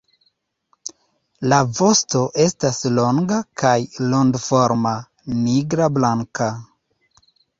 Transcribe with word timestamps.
La 1.51 1.59
vosto 1.79 2.21
estas 2.45 2.79
longa 2.95 3.37
kaj 3.63 3.75
rondoforma, 4.13 4.95
nigrablanka. 5.45 6.49